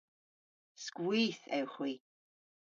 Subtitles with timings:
[0.83, 1.91] Skwith ewgh hwi.